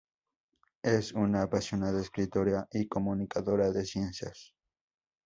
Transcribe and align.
Es 0.81 1.11
una 1.13 1.43
apasionada 1.43 2.01
escritora 2.01 2.67
y 2.71 2.87
comunicadora 2.87 3.69
de 3.71 3.85
ciencias. 3.85 4.55